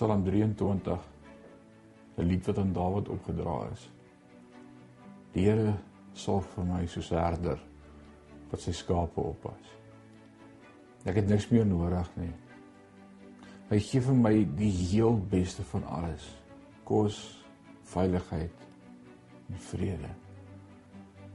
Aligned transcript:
Psalm 0.00 0.22
23 0.24 0.98
'n 2.16 2.24
lied 2.24 2.46
wat 2.46 2.58
aan 2.58 2.72
Dawid 2.72 3.08
opgedra 3.12 3.68
is. 3.72 3.82
Die 5.34 5.42
Here 5.44 5.74
sorg 6.16 6.46
vir 6.54 6.64
my 6.64 6.86
soos 6.86 7.10
'n 7.12 7.18
herder 7.20 7.60
wat 8.50 8.60
sy 8.60 8.72
skape 8.72 9.20
oppas. 9.20 9.74
Ek 11.04 11.20
het 11.20 11.28
niks 11.28 11.50
meer 11.50 11.66
nodig 11.66 12.08
nie. 12.16 12.32
Hy 13.68 13.78
gee 13.78 14.00
vir 14.00 14.14
my 14.14 14.34
die 14.56 14.70
heel 14.70 15.20
beste 15.20 15.62
van 15.62 15.84
alles: 15.84 16.32
kos, 16.84 17.44
veiligheid 17.84 18.56
en 19.50 19.58
vrede. 19.68 20.14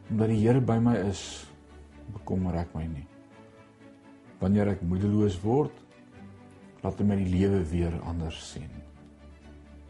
Omdat 0.09 0.27
die 0.27 0.41
Here 0.41 0.61
by 0.61 0.79
my 0.79 0.95
is, 1.05 1.45
bekommer 2.13 2.55
ek 2.55 2.73
my 2.73 2.87
nie. 2.87 3.07
Wanneer 4.39 4.67
ek 4.73 4.81
moedeloos 4.81 5.37
word, 5.43 5.84
laat 6.85 6.99
hy 7.01 7.05
my 7.09 7.15
die 7.17 7.31
lewe 7.31 7.63
weer 7.71 7.95
anders 8.05 8.37
sien. 8.51 8.69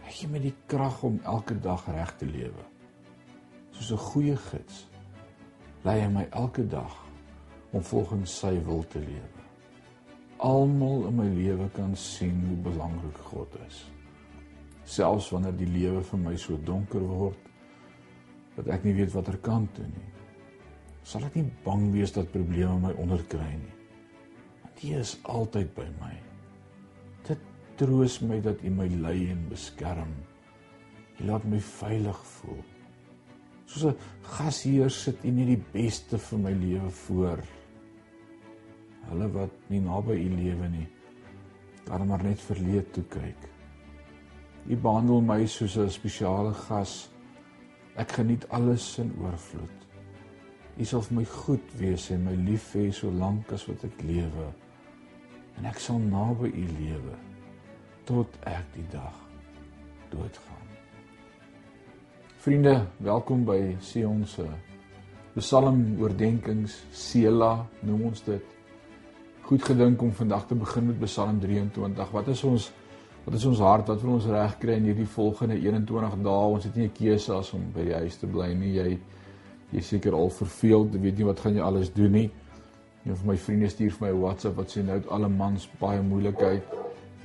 Hy 0.05 0.12
gee 0.16 0.30
my 0.31 0.40
die 0.40 0.54
krag 0.72 1.02
om 1.04 1.18
elke 1.27 1.58
dag 1.59 1.84
reg 1.91 2.13
te 2.21 2.27
lewe. 2.30 2.63
Soos 3.76 3.91
'n 3.91 4.05
goeie 4.09 4.38
gids 4.38 4.85
lei 5.84 5.99
hy 5.99 6.08
my 6.09 6.23
elke 6.31 6.63
dag 6.68 6.94
om 7.71 7.84
volgens 7.84 8.40
sy 8.40 8.54
wil 8.63 8.84
te 8.88 8.99
lewe. 8.99 9.41
Almal 10.38 11.08
in 11.08 11.16
my 11.16 11.27
lewe 11.27 11.70
kan 11.76 11.95
sien 11.95 12.40
hoe 12.48 12.58
belangrik 12.71 13.18
God 13.18 13.57
is. 13.68 13.85
Selfs 14.84 15.30
wanneer 15.30 15.57
die 15.57 15.68
lewe 15.68 16.04
vir 16.04 16.20
my 16.20 16.35
so 16.38 16.57
donker 16.57 17.01
word 17.01 17.38
dat 18.55 18.68
ek 18.68 18.84
nie 18.84 18.93
weet 18.93 19.12
watter 19.12 19.38
kant 19.38 19.73
toe 19.76 19.85
nie. 19.85 20.12
Sal 21.04 21.26
ek 21.27 21.35
nie 21.35 21.51
bang 21.66 21.91
wees 21.91 22.13
dat 22.16 22.32
probleme 22.32 22.79
my 22.79 22.93
onderkry 22.93 23.51
nie. 23.51 23.76
Want 24.63 24.84
U 24.84 24.93
is 24.99 25.18
altyd 25.23 25.76
by 25.76 25.90
my 25.99 26.24
troos 27.76 28.20
my 28.23 28.40
dat 28.43 28.63
U 28.63 28.71
my 28.71 28.87
lei 28.87 29.29
en 29.31 29.43
beskerm. 29.49 30.13
U 31.20 31.27
laat 31.27 31.43
my 31.48 31.59
veilig 31.59 32.21
voel. 32.37 32.63
Soos 33.65 33.85
'n 33.85 33.98
gasheer 34.35 34.90
sit 34.90 35.23
U 35.23 35.32
net 35.32 35.48
die 35.48 35.63
beste 35.73 36.17
vir 36.17 36.40
my 36.40 36.51
lewe 36.51 36.90
voor. 36.90 37.41
Hulle 39.09 39.27
wat 39.34 39.54
nie 39.70 39.82
naby 39.82 40.15
U 40.26 40.29
lewe 40.35 40.67
nie, 40.70 40.87
dan 41.85 42.07
maar 42.07 42.23
net 42.23 42.41
verleed 42.41 42.93
toe 42.93 43.04
kyk. 43.04 43.41
U 44.67 44.76
behandel 44.76 45.21
my 45.21 45.45
soos 45.45 45.77
'n 45.77 45.89
spesiale 45.89 46.54
gas. 46.54 47.10
Ek 47.95 48.12
geniet 48.12 48.49
alles 48.49 48.98
in 48.99 49.12
oorvloed. 49.21 49.79
U 50.77 50.84
sal 50.85 51.01
vir 51.01 51.15
my 51.17 51.26
goed 51.26 51.79
wees 51.79 52.10
en 52.12 52.23
my 52.23 52.35
lief 52.35 52.73
hê 52.73 52.91
solank 52.91 53.51
as 53.51 53.67
wat 53.67 53.84
ek 53.84 54.01
lewe. 54.01 54.54
En 55.55 55.65
ek 55.70 55.79
sal 55.79 55.99
naby 56.03 56.49
U 56.51 56.63
lewe 56.79 57.15
tot 58.05 58.39
ek 58.49 58.65
die 58.75 58.85
dag 58.91 59.15
doodgaan. 60.11 60.65
Vriende, 62.43 62.75
welkom 63.01 63.45
by 63.48 63.59
Sion 63.81 64.25
se 64.29 64.45
Psalm 65.35 65.97
oordenkings 66.00 66.75
Sela 66.95 67.66
noem 67.83 68.06
ons 68.11 68.22
dit. 68.28 68.53
Goed 69.47 69.66
gedink 69.66 70.03
om 70.03 70.13
vandag 70.16 70.45
te 70.47 70.56
begin 70.59 70.91
met 70.91 71.01
Psalm 71.07 71.39
23. 71.41 72.11
Wat 72.13 72.29
is 72.31 72.44
ons 72.47 72.72
wat 73.25 73.33
is 73.39 73.45
ons 73.50 73.59
hart 73.66 73.88
wat 73.89 74.03
wil 74.06 74.19
ons 74.19 74.28
reg 74.29 74.53
kry 74.61 74.75
in 74.78 74.85
hierdie 74.91 75.09
volgende 75.09 75.57
21 75.57 76.19
dae? 76.28 76.51
Ons 76.59 76.67
het 76.67 76.75
nie 76.75 76.85
'n 76.85 76.94
keuse 76.94 77.33
as 77.33 77.53
om 77.53 77.72
by 77.73 77.85
die 77.85 77.97
huis 78.03 78.17
te 78.17 78.28
bly 78.28 78.53
nie. 78.53 78.73
Jy 78.75 79.00
jy 79.72 79.81
seker 79.81 80.13
al 80.13 80.29
verveeld, 80.29 81.01
weet 81.01 81.17
nie 81.17 81.25
wat 81.25 81.39
gaan 81.39 81.55
jy 81.55 81.61
alles 81.61 81.94
doen 81.94 82.11
nie. 82.11 82.29
Een 83.05 83.16
van 83.16 83.27
my 83.27 83.38
vriende 83.38 83.69
stuur 83.69 83.91
vir 83.91 84.07
my 84.07 84.13
'n 84.13 84.21
WhatsApp 84.21 84.57
wat 84.57 84.75
sê 84.75 84.83
nou 84.83 84.97
het 84.97 85.07
alle 85.07 85.29
mans 85.29 85.69
baie 85.79 86.01
moeilikheid 86.01 86.63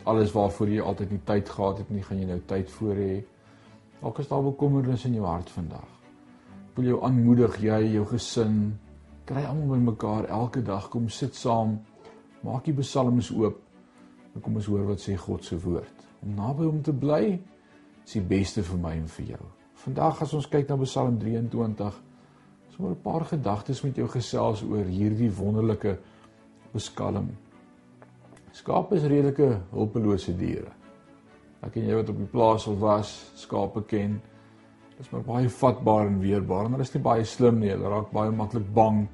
alles 0.09 0.33
waarvoor 0.33 0.69
jy 0.69 0.83
altyd 0.83 1.11
nie 1.11 1.23
tyd 1.25 1.49
gehad 1.49 1.79
het 1.83 1.91
nie, 1.91 2.03
gaan 2.03 2.21
jy 2.21 2.27
nou 2.31 2.41
tyd 2.49 2.71
voor 2.79 3.01
hê. 3.01 3.17
Dalk 4.01 4.19
is 4.23 4.29
daar 4.31 4.43
bekommernis 4.43 5.05
in 5.05 5.17
jou 5.19 5.27
hart 5.29 5.51
vandag. 5.53 5.89
Ek 6.71 6.79
wil 6.79 6.89
jou 6.93 7.01
aanmoedig, 7.05 7.59
jy, 7.61 7.81
jou 7.97 8.05
gesin, 8.09 8.61
kry 9.29 9.45
almal 9.47 9.77
bymekaar 9.77 10.29
elke 10.33 10.63
dag 10.65 10.89
kom 10.91 11.09
sit 11.13 11.37
saam. 11.37 11.79
Maak 12.47 12.65
die 12.65 12.77
psalms 12.81 13.31
oop. 13.37 13.59
En 14.35 14.41
kom 14.41 14.57
ons 14.57 14.69
hoor 14.71 14.87
wat 14.89 15.03
sê 15.03 15.17
God 15.19 15.45
se 15.45 15.59
woord. 15.61 16.07
Om 16.25 16.37
naby 16.39 16.65
hom 16.65 16.83
te 16.83 16.95
bly 16.97 17.25
is 18.07 18.17
die 18.17 18.25
beste 18.25 18.63
vir 18.65 18.81
my 18.81 18.95
en 18.97 19.09
vir 19.19 19.35
jou. 19.35 19.43
Vandag 19.85 20.23
as 20.23 20.33
ons 20.37 20.49
kyk 20.49 20.69
na 20.69 20.77
Psalm 20.85 21.19
23, 21.19 22.01
sommer 22.81 22.97
'n 22.97 23.03
paar 23.03 23.25
gedagtes 23.25 23.83
met 23.83 23.97
jou 23.97 24.09
gesels 24.09 24.63
oor 24.63 24.85
hierdie 24.85 25.31
wonderlike 25.31 25.99
beskalm. 26.73 27.37
Skape 28.53 28.95
is 28.95 29.03
redelike 29.03 29.61
hulpelose 29.71 30.37
diere. 30.37 30.73
Ek 31.63 31.77
en 31.77 31.87
jy 31.87 31.95
wat 31.95 32.09
op 32.09 32.17
die 32.17 32.27
plaas 32.27 32.67
al 32.67 32.79
was, 32.79 33.33
skape 33.35 33.83
ken. 33.87 34.21
Dit 34.97 35.01
is 35.01 35.11
maar 35.11 35.23
baie 35.23 35.49
vatbaar 35.49 36.07
en 36.07 36.21
weerbaar, 36.21 36.71
maar 36.71 36.81
is 36.81 36.95
nie 36.95 37.03
baie 37.03 37.25
slim 37.25 37.59
nie. 37.61 37.71
Hulle 37.71 37.89
raak 37.89 38.11
baie 38.11 38.31
maklik 38.31 38.73
bang. 38.75 39.09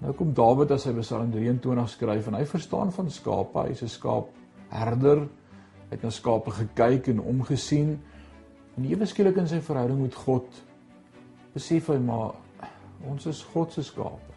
Nou 0.00 0.12
kom 0.12 0.32
Dawid 0.32 0.70
as 0.70 0.84
hy 0.84 0.92
Psalm 1.00 1.30
23 1.30 1.88
skryf 1.88 2.26
en 2.26 2.34
hy 2.34 2.44
verstaan 2.44 2.92
van 2.92 3.10
skape. 3.10 3.68
Hy's 3.68 3.82
'n 3.82 3.88
skaapherder. 3.88 5.28
Hy 5.88 5.90
het 5.90 6.02
na 6.02 6.10
skape 6.10 6.50
gekyk 6.50 7.08
en 7.08 7.20
omgesien. 7.20 8.00
En 8.76 8.84
ewe 8.84 9.06
skielik 9.06 9.36
in 9.36 9.48
sy 9.48 9.60
verhouding 9.60 10.00
met 10.00 10.14
God 10.14 10.46
besef 11.54 11.88
hy 11.88 11.98
maar 11.98 12.45
ons 13.04 13.26
is 13.26 13.42
God 13.52 13.72
se 13.72 13.82
skape. 13.82 14.34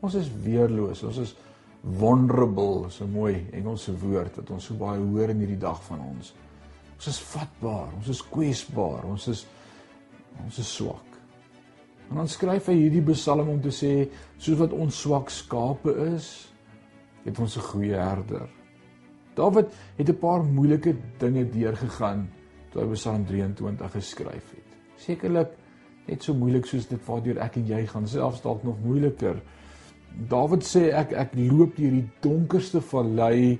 Ons 0.00 0.14
is 0.14 0.28
weerloos. 0.44 1.02
Ons 1.02 1.18
is 1.18 1.34
vulnerable 1.82 2.86
is 2.86 3.00
'n 3.00 3.10
mooi 3.10 3.46
Engelse 3.52 3.92
woord 3.98 4.36
wat 4.36 4.50
ons 4.50 4.64
so 4.64 4.74
baie 4.74 4.98
hoor 4.98 5.30
in 5.30 5.38
hierdie 5.38 5.58
dag 5.58 5.82
van 5.82 6.00
ons. 6.00 6.34
Ons 6.96 7.06
is 7.06 7.20
vatbaar, 7.20 7.94
ons 7.96 8.08
is 8.08 8.22
kwesbaar, 8.22 9.04
ons 9.04 9.28
is 9.28 9.46
ons 10.44 10.58
is 10.58 10.74
swak. 10.74 11.08
En 12.10 12.16
dan 12.16 12.28
skryf 12.28 12.66
hy 12.66 12.74
hierdie 12.74 13.02
Psalm 13.12 13.48
om 13.48 13.60
te 13.60 13.72
sê 13.74 14.08
soos 14.38 14.58
wat 14.58 14.72
ons 14.72 15.00
swak 15.00 15.30
skape 15.30 15.94
is, 16.14 16.48
het 17.24 17.38
ons 17.38 17.56
'n 17.56 17.60
goeie 17.60 17.94
herder. 17.94 18.48
Dawid 19.34 19.72
het 19.96 20.08
'n 20.08 20.18
paar 20.18 20.44
moeilike 20.44 20.96
dinge 21.18 21.44
deurgegaan 21.44 22.28
toe 22.70 22.82
hy 22.82 22.94
Psalm 22.94 23.24
23 23.26 23.92
geskryf 23.92 24.50
het. 24.50 24.68
Sekerlik 24.96 25.48
net 26.08 26.24
so 26.24 26.34
moeilik 26.34 26.66
soos 26.66 26.88
dit 26.88 27.02
waardeur 27.06 27.40
ek 27.44 27.58
en 27.60 27.66
jy 27.68 27.82
gaan, 27.86 28.06
selfs 28.08 28.42
dalk 28.44 28.64
nog 28.64 28.78
moeiliker. 28.84 29.40
Dawid 30.30 30.64
sê 30.66 30.88
ek 30.96 31.12
ek 31.12 31.36
loop 31.36 31.76
deur 31.76 31.92
die 31.98 32.06
donkerste 32.24 32.80
vallei 32.80 33.58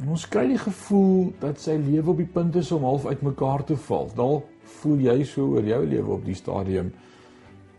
en 0.00 0.08
ons 0.14 0.24
kry 0.32 0.46
die 0.48 0.58
gevoel 0.58 1.30
dat 1.42 1.60
sy 1.60 1.76
lewe 1.78 2.14
op 2.14 2.22
die 2.22 2.30
punt 2.34 2.56
is 2.58 2.72
om 2.74 2.86
half 2.88 3.06
uitmekaar 3.06 3.66
te 3.68 3.76
val. 3.86 4.08
Dalk 4.16 4.48
voel 4.80 5.04
jy 5.04 5.18
so 5.28 5.52
oor 5.54 5.68
jou 5.68 5.82
lewe 5.86 6.16
op 6.16 6.24
die 6.26 6.38
stadium. 6.38 6.90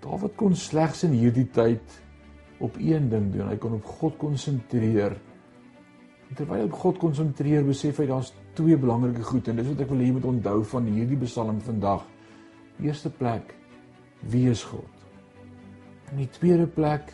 Dawid 0.04 0.38
kon 0.40 0.56
slegs 0.56 1.04
in 1.08 1.18
hierdie 1.18 1.48
tyd 1.56 2.00
op 2.64 2.78
een 2.80 3.10
ding 3.10 3.32
doen. 3.34 3.50
Hy 3.50 3.58
kon 3.60 3.78
op 3.80 3.88
God 4.00 4.18
konsentreer. 4.22 5.18
Terwyl 6.34 6.64
hy 6.64 6.66
op 6.66 6.78
God 6.82 6.98
konsentreer, 7.02 7.62
besef 7.68 8.00
hy 8.02 8.08
daar's 8.10 8.32
twee 8.58 8.78
belangrike 8.80 9.22
goed 9.28 9.50
en 9.50 9.60
dis 9.60 9.68
wat 9.70 9.84
ek 9.84 9.92
wil 9.92 10.02
hê 10.02 10.08
jy 10.08 10.16
moet 10.16 10.30
onthou 10.30 10.56
van 10.72 10.88
hierdie 10.90 11.20
Psalm 11.26 11.60
vandag. 11.62 12.08
Eerste 12.82 13.12
plek, 13.14 13.54
wie 14.30 14.50
is 14.50 14.64
God? 14.64 14.90
In 16.12 16.18
die 16.18 16.30
tweede 16.30 16.68
plek, 16.68 17.14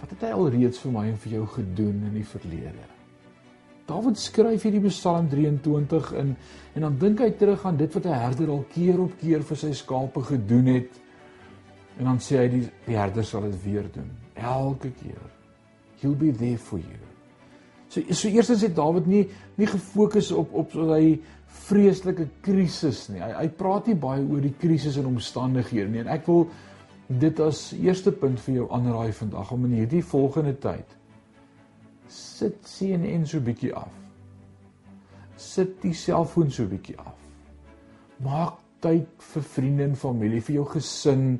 Wat 0.00 0.14
het 0.14 0.24
hy 0.24 0.30
al 0.32 0.48
reeds 0.54 0.80
vir 0.80 0.94
my 0.94 1.04
en 1.10 1.18
vir 1.20 1.36
jou 1.36 1.44
gedoen 1.58 2.06
in 2.08 2.16
die 2.16 2.26
verlede? 2.26 2.86
Dawid 3.90 4.20
skryf 4.22 4.64
hierdie 4.64 4.82
Psalm 4.86 5.28
23 5.28 6.12
in 6.20 6.32
en 6.78 6.86
dan 6.86 6.96
dink 7.00 7.20
hy 7.24 7.32
terug 7.36 7.64
aan 7.66 7.76
dit 7.76 7.92
wat 7.96 8.06
'n 8.06 8.20
herder 8.22 8.48
al 8.54 8.64
keer 8.72 9.00
op 9.00 9.18
keer 9.20 9.42
vir 9.42 9.56
sy 9.56 9.72
skape 9.72 10.22
gedoen 10.22 10.66
het. 10.66 11.00
En 11.98 12.04
dan 12.04 12.18
sê 12.18 12.38
hy 12.38 12.48
die, 12.48 12.70
die 12.86 12.96
herder 12.96 13.24
sal 13.24 13.42
dit 13.42 13.62
weer 13.64 13.84
doen. 13.92 14.10
Elke 14.34 14.90
keer. 14.90 15.24
He'll 16.00 16.16
be 16.16 16.32
there 16.32 16.58
for 16.58 16.78
you. 16.78 17.00
So 17.88 18.00
so 18.12 18.28
eerstens 18.28 18.62
het 18.62 18.76
Dawid 18.76 19.06
nie 19.06 19.28
nie 19.56 19.66
gefokus 19.66 20.32
op 20.32 20.54
op 20.54 20.70
so 20.72 20.92
hy 20.94 21.20
vreeslike 21.50 22.28
krisis 22.42 23.08
nie. 23.10 23.20
Hy 23.22 23.30
hy 23.42 23.48
praat 23.58 23.86
nie 23.90 23.98
baie 23.98 24.22
oor 24.22 24.42
die 24.42 24.54
krisis 24.58 24.98
en 25.00 25.10
omstandighede 25.10 25.90
nie. 25.90 26.04
En 26.04 26.14
ek 26.14 26.26
wil 26.30 26.46
dit 27.08 27.40
as 27.42 27.70
eerste 27.74 28.12
punt 28.14 28.40
vir 28.46 28.60
jou 28.60 28.70
aanraai 28.74 29.12
vandag 29.12 29.52
om 29.54 29.66
in 29.66 29.78
hierdie 29.80 30.02
volgende 30.06 30.54
tyd 30.62 30.96
sit 32.10 32.66
sien 32.66 33.04
en 33.04 33.26
so 33.26 33.40
bietjie 33.44 33.72
af. 33.76 33.92
Sit 35.40 35.78
die 35.84 35.94
selfoon 35.96 36.50
so 36.52 36.66
bietjie 36.68 36.96
af. 37.00 37.16
Maak 38.24 38.58
tyd 38.84 39.08
vir 39.30 39.46
vriende 39.54 39.86
en 39.90 39.96
familie, 39.96 40.42
vir 40.44 40.60
jou 40.60 40.66
gesin. 40.74 41.34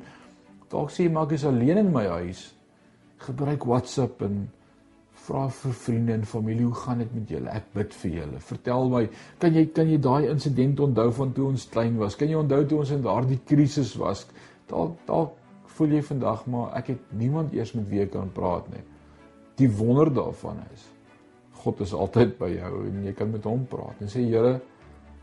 Dalk 0.71 0.93
sê 0.93 1.05
jy 1.05 1.13
maar 1.13 1.29
ek 1.29 1.37
is 1.39 1.45
alleen 1.49 1.81
in 1.81 1.91
my 1.93 2.05
huis. 2.21 2.47
Gebruik 3.25 3.65
WhatsApp 3.69 4.21
en 4.25 4.43
vra 5.25 5.47
vir 5.53 5.73
vriende 5.83 6.13
en 6.13 6.23
familie 6.25 6.65
hoe 6.65 6.77
gaan 6.83 7.01
dit 7.03 7.11
met 7.15 7.33
julle? 7.35 7.51
Ek 7.53 7.67
bid 7.75 7.93
vir 8.01 8.15
julle. 8.15 8.39
Vertel 8.47 8.89
my, 8.89 9.03
kan 9.41 9.57
jy 9.57 9.65
kan 9.75 9.89
jy 9.91 9.99
daai 10.01 10.29
insident 10.31 10.79
onthou 10.81 11.09
van 11.19 11.33
toe 11.37 11.49
ons 11.51 11.67
klein 11.73 11.99
was? 12.01 12.17
Kan 12.17 12.31
jy 12.31 12.39
onthou 12.39 12.63
toe 12.65 12.79
ons 12.81 12.93
in 12.95 13.03
daardie 13.05 13.39
krisis 13.45 13.93
was? 14.01 14.25
Dalk 14.71 14.97
dalk 15.09 15.37
voel 15.75 15.97
jy 15.97 16.01
vandag 16.05 16.47
maar 16.51 16.73
ek 16.77 16.93
het 16.93 17.13
niemand 17.17 17.53
eers 17.55 17.75
met 17.77 17.87
wie 17.89 18.01
ek 18.03 18.11
kan 18.15 18.31
praat 18.33 18.67
nie. 18.73 18.83
Die 19.61 19.69
wonder 19.69 20.09
daarvan 20.13 20.59
is 20.73 20.87
God 21.61 21.81
is 21.85 21.93
altyd 21.93 22.37
by 22.39 22.49
jou 22.55 22.71
en 22.87 23.03
jy 23.05 23.13
kan 23.17 23.29
met 23.31 23.45
hom 23.45 23.67
praat 23.69 23.99
en 24.01 24.09
sê 24.09 24.23
Here, 24.25 24.55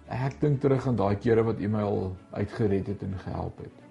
ek 0.08 0.38
dink 0.40 0.60
terug 0.62 0.86
aan 0.86 0.96
daai 0.98 1.18
kere 1.20 1.42
wat 1.44 1.58
U 1.60 1.70
my 1.72 1.82
al 1.84 2.12
uitgered 2.38 2.86
het 2.92 3.02
en 3.04 3.16
gehelp 3.24 3.58
het. 3.64 3.84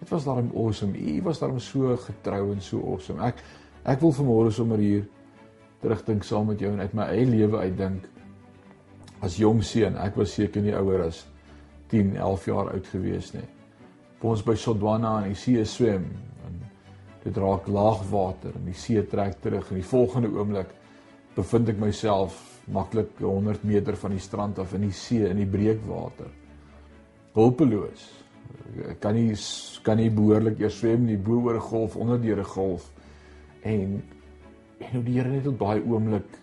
Dit 0.00 0.10
was 0.10 0.24
daarom 0.26 0.50
awesome. 0.56 0.96
U 0.96 1.20
was 1.28 1.38
daarom 1.42 1.60
so 1.62 1.94
getrou 2.06 2.52
en 2.52 2.64
so 2.64 2.80
awesome. 2.94 3.20
Ek 3.22 3.44
ek 3.84 4.00
wil 4.00 4.14
vanmôre 4.16 4.52
sommer 4.52 4.80
hier 4.80 5.04
terugdink 5.84 6.24
saam 6.24 6.48
met 6.48 6.62
jou 6.64 6.72
en 6.72 6.80
uit 6.80 6.94
my 6.96 7.08
eie 7.12 7.26
lewe 7.28 7.60
uitdink 7.66 8.08
as 9.24 9.36
jong 9.40 9.62
seun. 9.64 9.98
Ek 10.00 10.16
was 10.20 10.34
seker 10.36 10.64
nie 10.64 10.74
ouer 10.76 11.06
as 11.08 11.24
10, 11.92 12.16
11 12.16 12.46
jaar 12.48 12.72
oud 12.72 12.88
gewees 12.92 13.32
nie. 13.34 13.44
Vir 14.20 14.30
ons 14.30 14.44
by 14.46 14.56
Sodwana 14.56 15.18
in 15.22 15.34
die 15.34 15.40
see 15.40 15.64
swem 15.68 16.06
en 16.46 16.56
dit 17.24 17.36
raak 17.40 17.68
laagwater 17.68 18.56
en 18.56 18.64
die 18.68 18.78
see 18.78 19.02
trek 19.10 19.36
terug 19.44 19.68
en 19.70 19.80
die 19.80 19.88
volgende 19.88 20.32
oomblik 20.32 20.72
bevind 21.36 21.72
ek 21.74 21.80
myself 21.82 22.40
maklik 22.72 23.18
100 23.20 23.64
meter 23.68 23.96
van 24.00 24.14
die 24.14 24.22
strand 24.22 24.58
af 24.62 24.72
in 24.76 24.86
die 24.86 24.96
see 24.96 25.28
in 25.28 25.40
die 25.42 25.50
breekwater. 25.50 26.30
Hulpeloos. 27.34 28.08
Ek 28.88 29.00
kan 29.02 29.16
nie 29.16 29.34
kan 29.84 29.98
nie 30.00 30.10
behoorlik 30.14 30.60
eers 30.62 30.78
swem 30.80 31.04
nie 31.08 31.20
bo 31.20 31.42
oor 31.44 31.56
'n 31.60 31.68
golf 31.68 31.96
onder 31.96 32.18
deur 32.18 32.40
'n 32.40 32.52
golf. 32.54 32.90
En 33.62 34.02
en 34.78 34.90
hoe 34.92 35.04
die 35.04 35.18
Here 35.18 35.30
net 35.30 35.46
op 35.46 35.58
daai 35.58 35.82
oomblik 35.82 36.38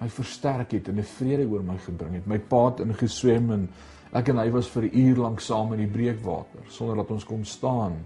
my 0.00 0.08
versterk 0.08 0.72
het 0.72 0.88
en 0.88 0.98
'n 0.98 1.02
vrede 1.02 1.46
oor 1.48 1.62
my 1.62 1.78
gebring 1.78 2.14
het. 2.14 2.26
My 2.26 2.38
pa 2.38 2.64
het 2.70 2.80
ingeswem 2.80 3.50
en 3.50 3.68
ek 4.12 4.28
en 4.28 4.38
hy 4.38 4.50
was 4.50 4.68
vir 4.68 4.82
'n 4.82 4.98
uur 4.98 5.16
lank 5.16 5.40
saam 5.40 5.72
in 5.72 5.78
die 5.78 5.92
breekwater 5.92 6.64
sonder 6.68 6.96
dat 6.96 7.10
ons 7.10 7.24
kon 7.24 7.44
staan 7.44 8.04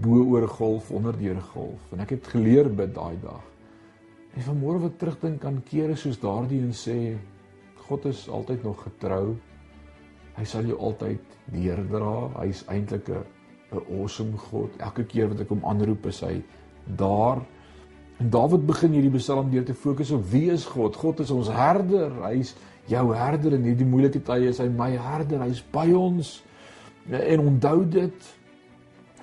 bo 0.00 0.24
oor 0.24 0.42
'n 0.42 0.56
golf 0.58 0.90
onder 0.90 1.18
deur 1.18 1.36
'n 1.36 1.50
golf. 1.52 1.92
En 1.92 2.00
ek 2.00 2.10
het 2.10 2.26
geleer 2.26 2.74
bid 2.74 2.94
daai 2.94 3.16
dag. 3.22 3.42
En 4.34 4.42
vanmôre 4.42 4.80
wat 4.80 4.98
terugdink 4.98 5.44
aan 5.44 5.62
kere 5.62 5.96
soos 5.96 6.20
daardie 6.20 6.60
en 6.60 6.72
sê 6.72 7.18
God 7.76 8.04
is 8.04 8.28
altyd 8.28 8.62
nog 8.62 8.82
getrou. 8.82 9.36
Hy 10.36 10.44
sal 10.44 10.64
jou 10.64 10.78
altyd 10.78 11.20
deurdra. 11.44 12.30
Hy's 12.40 12.64
eintlik 12.68 13.08
'n 13.08 13.24
'n 13.72 14.00
awesome 14.00 14.36
God. 14.36 14.70
Elke 14.78 15.04
keer 15.04 15.28
wat 15.28 15.40
ek 15.40 15.48
hom 15.48 15.64
aanroep, 15.64 16.06
is 16.06 16.20
hy 16.20 16.42
daar. 16.96 17.42
En 18.20 18.28
Dawid 18.28 18.66
begin 18.68 18.92
hierdie 18.92 19.14
Psalm 19.16 19.48
deur 19.48 19.64
te 19.64 19.74
fokus 19.74 20.10
op 20.12 20.26
wie 20.28 20.50
is 20.52 20.66
God? 20.68 20.96
God 21.00 21.22
is 21.24 21.30
ons 21.32 21.48
herder. 21.48 22.12
Hy's 22.26 22.52
jou 22.90 23.06
herder 23.16 23.56
in 23.56 23.64
hierdie 23.64 23.88
moeilike 23.88 24.20
tye. 24.26 24.50
Is 24.50 24.60
hy 24.60 24.68
my 24.68 24.90
herder? 25.00 25.40
Hy's 25.46 25.62
by 25.72 25.86
ons. 25.96 26.34
En 27.08 27.46
onthou 27.46 27.86
dit. 27.88 28.28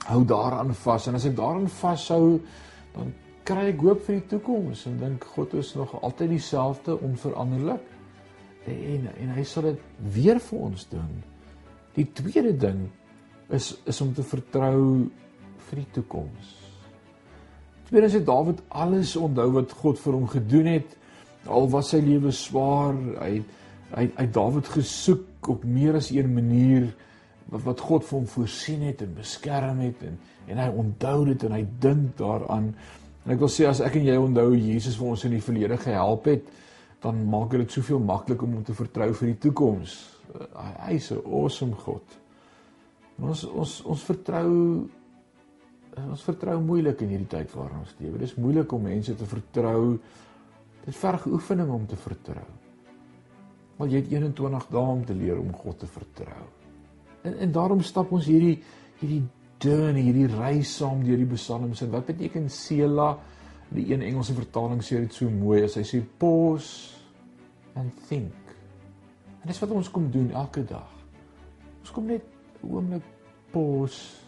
Hou 0.08 0.24
daaraan 0.26 0.74
vas. 0.82 1.08
En 1.12 1.20
as 1.20 1.28
ek 1.30 1.38
daaraan 1.38 1.70
vashou, 1.78 2.40
dan 2.96 3.14
kry 3.48 3.70
ek 3.70 3.86
hoop 3.86 4.02
vir 4.08 4.18
die 4.18 4.28
toekoms 4.34 4.88
en 4.90 4.98
dink 5.00 5.24
God 5.36 5.54
is 5.62 5.70
nog 5.78 5.94
altyd 6.02 6.34
dieselfde 6.34 6.98
onveranderlik. 7.06 7.86
En 8.68 9.10
en 9.14 9.36
hy 9.38 9.46
sal 9.48 9.70
dit 9.70 9.84
weer 10.16 10.42
vir 10.44 10.70
ons 10.72 10.88
doen. 10.92 11.12
Die 11.96 12.10
tweede 12.18 12.56
ding 12.66 12.88
is 13.54 13.76
is 13.86 14.02
om 14.02 14.10
te 14.14 14.26
vertrou 14.26 15.06
vir 15.70 15.84
die 15.84 15.92
toekoms. 16.00 16.67
Tweedens 17.88 18.18
het 18.18 18.26
Dawid 18.28 18.62
alles 18.68 19.16
onthou 19.16 19.52
wat 19.56 19.72
God 19.72 20.00
vir 20.00 20.14
hom 20.14 20.28
gedoen 20.28 20.66
het. 20.66 20.96
Al 21.48 21.70
was 21.72 21.94
sy 21.94 22.02
lewe 22.04 22.32
swaar, 22.36 22.96
hy 23.22 23.44
hy 23.96 24.10
hy 24.18 24.26
Dawid 24.36 24.68
gesoek 24.68 25.48
op 25.48 25.64
meer 25.64 25.96
as 25.96 26.12
een 26.12 26.28
manier 26.34 26.90
wat 27.48 27.64
wat 27.64 27.80
God 27.80 28.04
vir 28.04 28.18
hom 28.20 28.28
voorsien 28.28 28.82
het 28.84 29.02
en 29.06 29.14
beskerm 29.16 29.80
het 29.80 30.02
en 30.04 30.18
en 30.48 30.60
hy 30.60 30.68
onthou 30.84 31.26
dit 31.28 31.44
en 31.44 31.54
hy 31.56 31.64
dink 31.80 32.18
daaraan 32.20 32.74
En 33.28 33.34
ek 33.36 33.42
wil 33.44 33.50
sê 33.52 33.66
as 33.68 33.82
ek 33.84 33.98
en 34.00 34.06
jy 34.08 34.14
onthou 34.24 34.54
Jesus 34.56 34.96
vir 34.96 35.10
ons 35.12 35.24
in 35.28 35.34
die 35.36 35.44
verlede 35.44 35.76
gehelp 35.84 36.30
het, 36.32 36.46
dan 37.04 37.18
maak 37.28 37.52
dit 37.52 37.74
soveel 37.76 38.00
makliker 38.00 38.48
om 38.48 38.54
hom 38.56 38.64
te 38.64 38.76
vertrou 38.76 39.10
vir 39.20 39.34
die 39.34 39.40
toekoms. 39.44 39.96
Uh, 40.32 40.48
hy 40.86 40.96
is 40.96 41.10
'n 41.12 41.20
awesome 41.26 41.76
God. 41.84 42.16
En 43.18 43.28
ons 43.28 43.44
ons 43.44 43.74
ons 43.84 44.06
vertrou 44.08 44.88
ons 46.06 46.24
vertrou 46.24 46.60
moeilik 46.62 47.02
in 47.02 47.14
hierdie 47.16 47.30
tyd 47.32 47.54
waarin 47.56 47.82
ons 47.82 47.96
lewe. 48.00 48.20
Dit 48.22 48.30
is 48.30 48.38
moeilik 48.38 48.74
om 48.74 48.84
mense 48.86 49.16
te 49.18 49.26
vertrou. 49.26 49.98
Dit 50.86 50.96
verg 50.96 51.26
oefening 51.26 51.72
om 51.74 51.88
te 51.90 51.98
vertrou. 52.00 52.48
Want 53.78 53.92
jy 53.92 54.02
het 54.04 54.12
21 54.12 54.68
dae 54.74 54.94
om 54.94 55.06
te 55.06 55.16
leer 55.18 55.40
om 55.40 55.54
God 55.54 55.80
te 55.80 55.90
vertrou. 55.90 56.46
En 57.26 57.40
en 57.46 57.52
daarom 57.52 57.82
stap 57.86 58.12
ons 58.12 58.30
hierdie 58.30 58.60
hierdie 58.98 59.24
journey, 59.62 60.04
hierdie 60.08 60.30
reis 60.32 60.76
saam 60.78 61.04
deur 61.06 61.18
die 61.18 61.30
psalms 61.34 61.82
en 61.86 61.92
wat 61.94 62.06
beteken 62.10 62.50
sela? 62.50 63.16
Die 63.74 63.90
een 63.92 64.06
Engelse 64.06 64.34
vertaling 64.38 64.82
sê 64.86 65.02
dit 65.04 65.14
so 65.14 65.30
mooi 65.30 65.64
as 65.66 65.76
hy 65.76 65.84
sê 65.86 66.00
pause 66.20 66.96
and 67.78 67.94
think. 68.08 68.54
En 69.42 69.50
dis 69.50 69.60
wat 69.62 69.74
ons 69.76 69.92
kom 69.92 70.08
doen 70.12 70.32
elke 70.32 70.64
dag. 70.68 70.94
Ons 71.82 71.92
kom 71.92 72.08
net 72.08 72.24
'n 72.64 72.74
oomblik 72.74 73.04
pause 73.52 74.24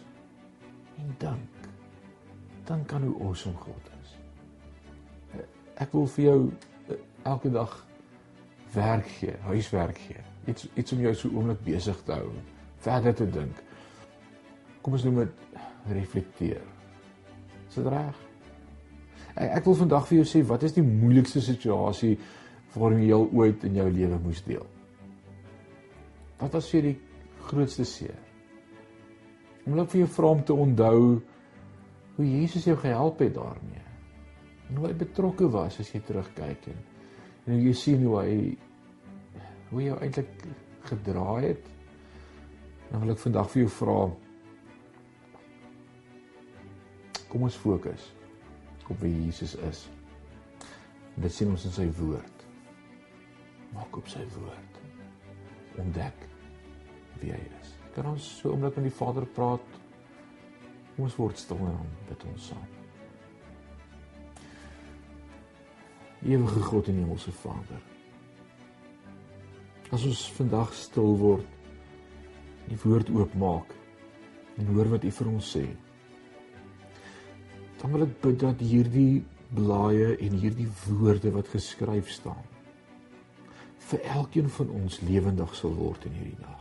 en 0.98 1.14
dink. 1.18 1.59
Dan 2.70 2.84
kan 2.86 3.02
hoe 3.02 3.16
awesome 3.26 3.58
God 3.58 3.90
is. 3.98 4.12
Ek 5.80 5.90
wil 5.96 6.06
vir 6.14 6.24
jou 6.24 6.38
eh, 6.46 7.00
elke 7.26 7.50
dag 7.50 7.72
werk 8.74 9.08
gee, 9.18 9.34
huiswerk 9.48 9.98
gee. 9.98 10.22
Iets 10.46 10.68
iets 10.78 10.94
om 10.94 11.02
jou 11.02 11.14
so 11.18 11.32
oomblik 11.34 11.64
besig 11.66 11.98
te 12.06 12.14
hou, 12.20 12.30
verder 12.84 13.16
te 13.18 13.26
dink 13.26 13.64
kom 14.82 14.96
ons 14.96 15.04
noem 15.06 15.22
dit 15.24 15.56
reflekteer. 15.94 16.62
Is 17.68 17.78
dit 17.78 17.88
reg? 17.92 18.20
Ek, 19.34 19.58
ek 19.60 19.66
wil 19.68 19.78
vandag 19.82 20.06
vir 20.08 20.20
jou 20.20 20.28
sê 20.28 20.42
wat 20.46 20.64
is 20.66 20.76
die 20.76 20.84
moeilikste 20.84 21.42
situasie 21.44 22.16
waarmee 22.74 23.10
jy 23.10 23.20
ooit 23.36 23.66
in 23.68 23.78
jou 23.80 23.86
lewe 23.92 24.18
moes 24.24 24.42
deel? 24.46 24.66
Wat 26.40 26.56
was 26.56 26.70
vir 26.72 26.90
die 26.90 26.96
grootste 27.50 27.84
seer? 27.88 28.16
Om 29.66 29.76
net 29.76 29.92
vir 29.92 30.04
jou 30.04 30.10
vra 30.16 30.32
om 30.38 30.42
te 30.46 30.56
onthou 30.56 31.02
hoe 32.20 32.28
Jesus 32.28 32.66
jou 32.68 32.76
gehelp 32.76 33.18
het 33.24 33.34
daarmee. 33.34 33.84
En 34.68 34.76
hoe 34.76 34.90
hy 34.90 34.94
betrokke 35.00 35.48
was 35.50 35.80
as 35.80 35.92
jy 35.94 36.02
terugkyk 36.04 36.70
en 36.70 36.82
en 37.48 37.62
jy 37.64 37.72
sien 37.74 38.02
hoe 38.04 38.18
hy 38.20 38.34
hoe 39.70 39.80
jy 39.82 39.94
eintlik 40.04 40.42
gedraai 40.86 41.46
het. 41.46 41.70
Dan 42.90 43.00
wil 43.02 43.14
ek 43.14 43.22
vandag 43.22 43.48
vir 43.50 43.64
jou 43.64 43.70
vra 43.80 44.02
Kom 47.30 47.46
ons 47.46 47.56
fokus 47.62 48.08
op 48.90 48.98
wie 49.04 49.12
Jesus 49.14 49.54
is. 49.68 49.84
Dit 51.14 51.30
sien 51.30 51.52
ons 51.52 51.64
in 51.68 51.74
sy 51.76 51.86
woord. 52.00 52.42
Maak 53.70 54.00
op 54.00 54.10
sy 54.10 54.24
woord. 54.34 54.80
Ontdek 55.78 56.26
wie 57.20 57.30
hy 57.30 57.38
is. 57.60 57.70
Kan 57.94 58.10
ons 58.10 58.26
so 58.40 58.50
oomblik 58.50 58.80
met 58.80 58.88
die 58.88 58.96
Vader 58.98 59.28
praat? 59.36 59.79
Kom 61.00 61.06
ons 61.08 61.16
word 61.16 61.38
stil 61.40 61.60
en 61.64 61.76
bid 62.10 62.24
ons 62.28 62.46
saam. 62.50 62.64
Ewige 66.28 66.60
God 66.66 66.90
en 66.92 66.98
Hemelse 67.00 67.32
Vader. 67.40 67.80
As 69.96 70.04
ons 70.04 70.26
vandag 70.36 70.76
stil 70.76 71.16
word, 71.22 71.48
die 72.68 72.76
woord 72.84 73.08
oopmaak 73.16 73.72
en 74.60 74.68
hoor 74.74 74.92
wat 74.92 75.08
U 75.08 75.16
vir 75.22 75.32
ons 75.32 75.50
sê 75.56 75.64
dan 77.80 77.96
wil 77.96 78.04
ek 78.04 78.16
bid 78.20 78.40
dat 78.44 78.60
hierdie 78.60 79.24
blaaie 79.56 80.12
en 80.20 80.40
hierdie 80.44 80.68
woorde 80.84 81.32
wat 81.32 81.48
geskryf 81.48 82.12
staan 82.12 82.44
vir 83.88 84.04
elkeen 84.20 84.52
van 84.60 84.80
ons 84.84 85.00
lewendig 85.08 85.56
sal 85.56 85.72
word 85.80 86.04
in 86.10 86.20
hierdie 86.20 86.42
dag. 86.44 86.59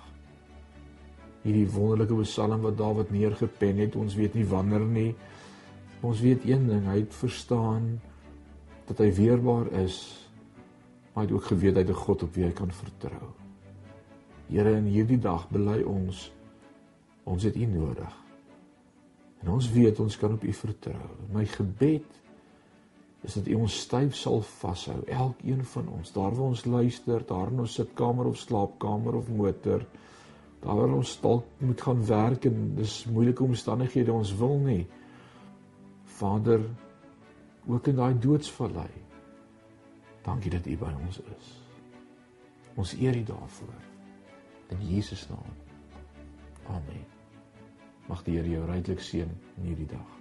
Hierdie 1.43 1.67
wonderlike 1.71 2.15
psalm 2.23 2.61
wat 2.61 2.77
Dawid 2.77 3.11
neergepen 3.11 3.77
het, 3.79 3.95
ons 3.95 4.15
weet 4.19 4.35
nie 4.35 4.45
wanneer 4.45 4.85
nie. 4.85 5.11
Ons 6.01 6.19
weet 6.23 6.45
een 6.47 6.67
ding, 6.67 6.85
hy 6.87 7.01
het 7.01 7.15
verstaan 7.15 7.99
dat 8.89 8.99
hy 9.03 9.11
weerbaar 9.13 9.69
is, 9.83 9.99
maar 11.13 11.23
hy 11.23 11.27
het 11.29 11.35
ook 11.37 11.51
geweet 11.51 11.75
hy 11.75 11.83
het 11.85 11.93
'n 11.93 12.03
God 12.05 12.23
op 12.23 12.33
wie 12.35 12.45
hy 12.45 12.51
kan 12.51 12.71
vertrou. 12.71 13.29
Here, 14.49 14.77
in 14.77 14.85
hierdie 14.85 15.19
dag 15.19 15.49
bely 15.49 15.83
ons 15.83 16.31
ons 17.23 17.43
het 17.43 17.55
U 17.55 17.65
nodig. 17.65 18.15
En 19.43 19.51
ons 19.53 19.71
weet 19.71 19.99
ons 19.99 20.17
kan 20.17 20.33
op 20.33 20.43
U 20.43 20.53
vertrou. 20.53 21.09
My 21.31 21.45
gebed 21.45 22.17
is 23.21 23.33
dat 23.33 23.47
U 23.47 23.53
ons 23.53 23.79
styf 23.81 24.15
sal 24.15 24.41
vashou, 24.41 25.03
elkeen 25.05 25.65
van 25.65 25.87
ons, 25.87 26.11
daar 26.11 26.35
waar 26.35 26.47
ons 26.53 26.65
luister, 26.65 27.23
daar 27.27 27.51
in 27.51 27.59
ons 27.59 27.73
sitkamer 27.73 28.25
of 28.25 28.37
slaapkamer 28.37 29.15
of 29.15 29.29
motor, 29.29 29.85
daar 30.59 30.75
waar 30.75 30.93
ons 30.93 31.13
dalk 31.21 31.45
moet 31.63 31.81
gaan 31.81 32.05
werk 32.05 32.45
en 32.45 32.75
dis 32.75 33.05
moeilike 33.05 33.43
omstandighede 33.43 34.13
ons 34.13 34.33
wil 34.35 34.57
nie. 34.59 34.87
Vader, 36.19 36.65
ook 37.67 37.87
in 37.87 37.95
daai 37.95 38.19
doodsvallei. 38.19 38.89
Dankie 40.25 40.51
dat 40.51 40.67
U 40.67 40.77
by 40.77 40.91
ons 41.05 41.21
is. 41.37 41.53
Ons 42.75 42.93
eer 42.99 43.15
U 43.15 43.23
daarvoor. 43.23 43.79
In 44.69 44.85
Jesus 44.85 45.27
naam. 45.29 45.55
Amen. 46.67 47.05
Mag 48.09 48.23
die 48.23 48.37
Here 48.37 48.49
jou 48.49 48.65
ryklik 48.69 49.01
seën 49.01 49.29
in 49.57 49.69
hierdie 49.71 49.89
dag. 49.89 50.18